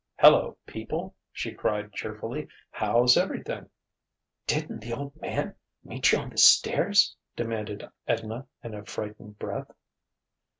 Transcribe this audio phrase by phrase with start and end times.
[0.17, 2.47] "Hello, people!" she cried cheerfully.
[2.71, 3.69] "How's everything?"
[4.47, 9.69] "Didn't the Old Man meet you on the stairs?" demanded Edna in a frightened breath.